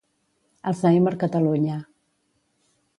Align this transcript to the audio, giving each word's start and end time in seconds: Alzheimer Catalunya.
Alzheimer 0.71 1.15
Catalunya. 1.21 1.77